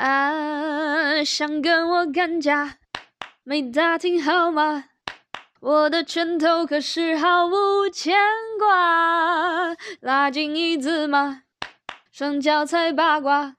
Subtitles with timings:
[0.00, 2.78] 啊，想跟我干架，
[3.44, 4.86] 没打听好吗？
[5.60, 8.16] 我的拳头可是毫无牵
[8.58, 11.42] 挂，拉近椅子嘛，
[12.10, 13.56] 双脚踩八卦，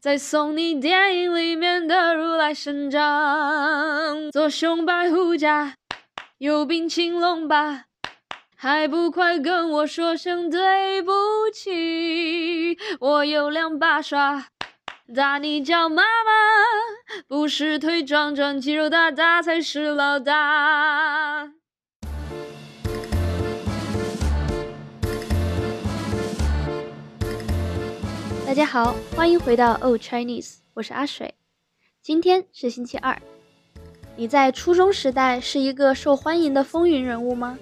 [0.00, 5.76] 再送你电影里面的如来神掌，左胸白虎甲，
[6.38, 7.84] 右臂青龙吧。
[8.56, 11.12] 还不快跟我说声对不
[11.54, 12.76] 起！
[12.98, 14.48] 我有两把刷，
[15.12, 16.30] 打你叫妈妈，
[17.26, 21.50] 不是腿壮壮、肌肉大大才是老大。
[28.46, 31.34] 大家好，欢迎回到 Old Chinese，我是阿水。
[32.00, 33.20] 今天是星期二，
[34.14, 37.58] 你在初中时代是一个受欢迎的风云人物吗？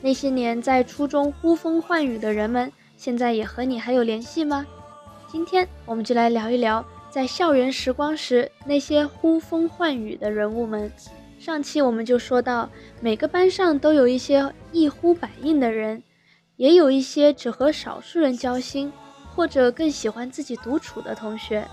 [0.00, 4.64] 那些年在初中呼风唤雨的人们，现在也和你还有联系吗？
[5.26, 10.90] 今天我们就来聊一聊在校园时光时那些呼风唤雨的人物们。
[11.38, 16.02] 上期我们就说到，每个班上都有一些一呼百应的人，
[16.56, 18.92] 也有一些只和少数人交心，
[19.34, 21.66] 或者更喜欢自己独处的同学。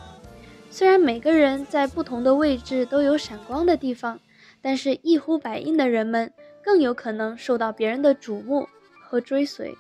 [0.69, 4.19] 虽然每个人在不同的位置都有闪光的地方，
[4.61, 6.31] 但是一呼百应的人们。
[6.65, 8.69] 更有可能受到别人的瞩目
[9.01, 9.75] 和追随。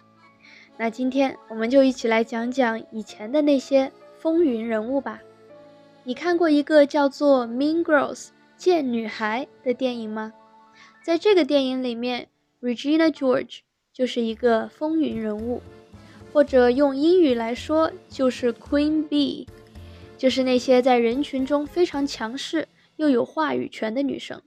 [0.77, 5.21] 那今天我们就一起来讲讲以前的那些风云人物吧。
[6.03, 8.25] 你看过一个叫做《Mean Girls》
[8.57, 10.33] 贱女孩的电影吗？
[11.03, 12.27] 在这个电影里面
[12.61, 13.59] ，Regina George
[13.93, 15.61] 就是一个风云人物，
[16.33, 19.47] 或者用英语来说就是 Queen Bee，
[20.17, 24.41] 就是那些在人群中非常强势又有话语权的女生。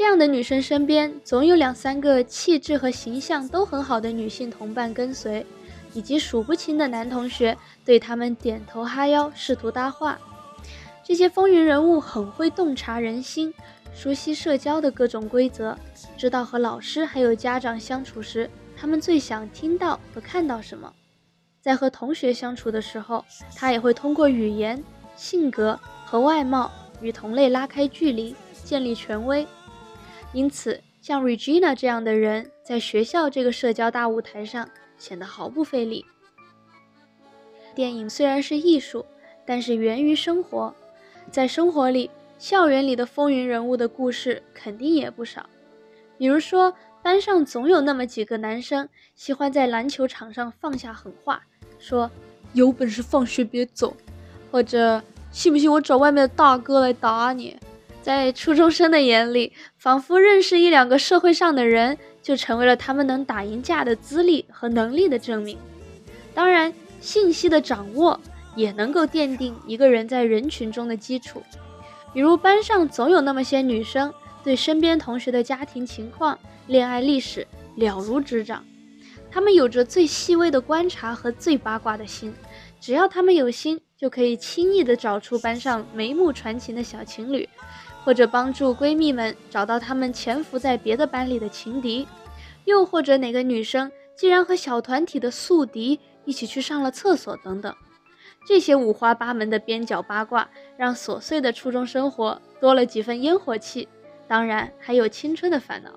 [0.00, 5.44] 这样的女生身边总有两三个气质和形象都很好的女性同伴跟随，
[5.92, 10.18] 以及数不清的男同学对她们点头哈腰，试图搭话。
[11.04, 13.52] 这些风云人物很会洞察人心，
[13.92, 15.76] 熟悉社交的各种规则，
[16.16, 20.90] 知道和老师还有家长相处时，他们最想听到和看到什么。
[21.60, 23.22] 在和同学相处的时候，
[23.54, 24.82] 他也会通过语言、
[25.14, 29.46] 性格和外貌与同类拉开距离，建立权威。
[30.32, 36.06] 因此，像 Regina 这样的人，在学校这个社交大舞台上显得毫不费力。
[37.74, 39.04] 电影虽然是艺术，
[39.44, 40.74] 但是源于生活，
[41.30, 45.48] 在生活里，校园里的风云人物的故事肯定也不少。
[46.16, 51.42] 比如说，班上总有那么几个男生喜欢在篮球场上放下狠话，
[51.78, 52.08] 说
[52.52, 53.96] 有本事放学别走，
[54.52, 55.02] 或者
[55.32, 57.56] 信不信我找外面的大哥来打你。
[58.02, 65.58] 在初中生的眼里，仿佛认识一两个社会上的人，就成为了他们能打赢架的资历和能力的证明。
[66.34, 68.18] 当然，信息的掌握
[68.56, 71.42] 也能够奠定一个人在人群中的基础。
[72.14, 74.12] 比如，班上总有那么些女生，
[74.42, 77.46] 对身边同学的家庭情况、恋爱历史
[77.76, 78.64] 了如指掌，
[79.30, 82.34] 她们有着最细微的观察和最八卦的心。
[82.80, 87.48] 只要她们有心，就可以轻易地找出班上眉目传情的小情侣。
[88.04, 92.06] 或者帮助闺蜜们找到他们潜伏在别的班里的情敌，
[92.64, 97.74] 又或者哪个女生竟然和小团体的宿敌一起去上了厕所等等，
[98.46, 103.88] 这些五花八门的边角八卦，让琐碎的初中生活多了几分烟火气，
[104.26, 105.90] 当然还有青春的烦恼。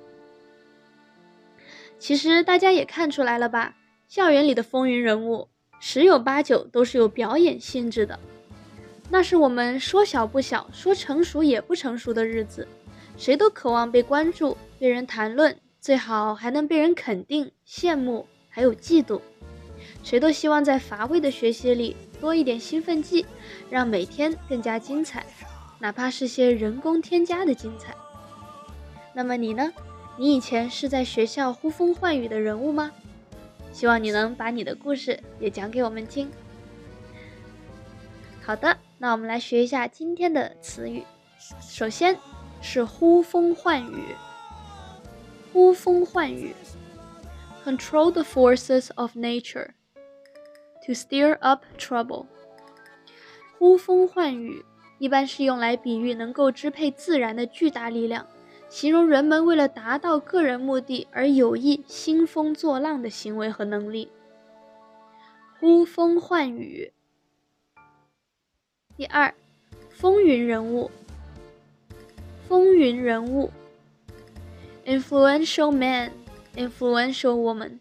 [1.99, 3.75] 其实大家也看出来了吧，
[4.07, 5.47] 校园里的风云人物
[5.79, 8.19] 十有八九都是有表演性质的。
[9.13, 12.67] 那是我们说小不小，说成熟也不成熟的日子，
[13.15, 19.21] 谁都渴望被关注、被人谈论，最好还能被人肯定、羡慕，还有嫉妒。
[20.01, 23.23] 谁都希望在乏味的学习里多一点兴奋剂，
[23.69, 25.23] 让每天更加精彩，
[25.77, 27.93] 哪怕是些人工添加的精彩。
[29.13, 29.71] 那么你呢？
[30.17, 32.91] 你以前是在学校呼风唤雨的人物吗？
[33.71, 36.31] 希望你能把你的故事也讲给我们听。
[38.41, 38.75] 好的。
[39.03, 41.03] 那我们来学一下今天的词语。
[41.59, 42.17] 首先
[42.61, 44.15] 是呼风唤雨。
[45.51, 46.55] 呼风唤雨
[47.65, 49.71] ，control the forces of nature
[50.85, 52.27] to stir up trouble。
[53.59, 54.63] 呼风唤雨
[54.99, 58.25] 一般是用来比喻能够支配自然的巨大力量，
[58.69, 64.09] 形容人们为了达到个人目的而有意兴风作浪的行为和能力。
[65.59, 66.93] 呼风唤雨。
[68.95, 69.33] 第二，
[69.89, 70.91] 风云人物。
[72.47, 73.49] 风云人物
[74.85, 77.79] ，influential man，influential woman。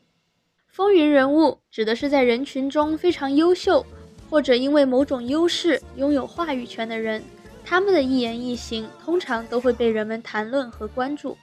[0.69, 3.85] 风云人物指的是在人群中非常优秀、
[4.31, 7.23] 或者因为某种优势拥有话语权的人，
[7.63, 11.37] 他们的一言一行通常都会被人们谈论和关注。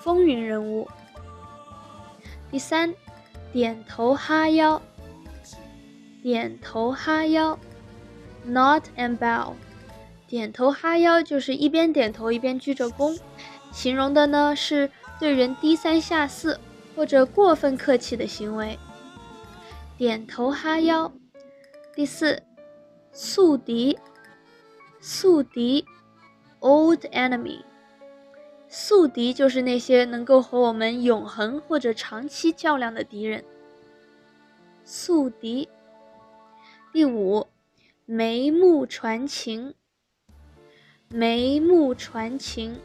[0.00, 0.86] 风云人物。
[2.50, 2.94] 第三，
[3.54, 4.82] 点头哈腰。
[6.22, 7.58] 点头哈腰
[8.48, 9.54] ，nod and bow。
[10.26, 13.18] 点头哈腰就是一边点头一边鞠着躬，
[13.72, 16.60] 形容的呢是对人低三下四
[16.94, 18.78] 或者过分客气的行为。
[19.96, 21.12] 点头哈腰。
[21.94, 22.42] 第四，
[23.12, 23.98] 宿敌。
[25.00, 25.84] 宿敌
[26.60, 27.62] ，old enemy。
[28.68, 33.42] 宿敌就是那些能够和我们永恒或者长期较量的敌人。
[34.84, 35.68] 宿敌。
[36.92, 37.46] 第五，
[38.10, 39.74] 眉目传情。
[41.10, 42.80] 眉目传情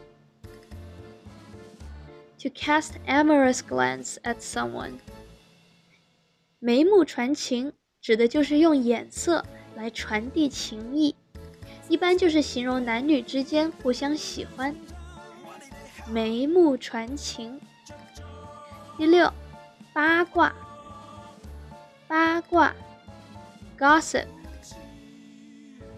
[2.38, 4.96] ，to cast amorous glance at someone。
[6.60, 7.72] 眉目传情
[8.02, 9.46] 指的就是用眼色
[9.78, 11.16] 来传递情意，
[11.88, 14.76] 一般就是形容男女之间互相喜欢。
[16.12, 17.62] 眉目传情。
[18.98, 19.32] 第六，
[19.94, 20.54] 八卦。
[22.10, 22.76] 八卦
[23.80, 24.26] ，gossip。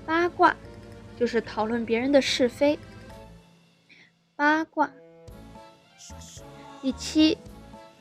[0.05, 0.55] 八卦
[1.19, 2.77] 就是讨论别人的是非。
[4.35, 4.91] 八卦。
[6.81, 7.37] 第七，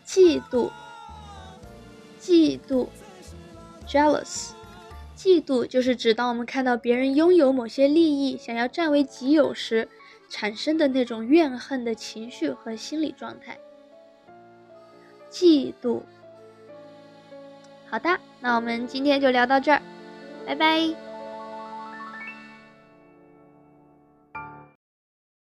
[0.07, 0.71] 嫉妒。
[2.21, 2.89] 嫉妒
[3.87, 4.51] ，jealous。
[5.17, 9.89] 嫉妒就是指当我们看到别人拥有某些利益，想要占为己有时。
[10.31, 13.57] 产生的那种怨恨的情绪和心理状态，
[15.31, 16.01] 嫉妒。
[17.89, 19.81] 好的，那我们今天就聊到这儿，
[20.45, 21.14] 拜拜。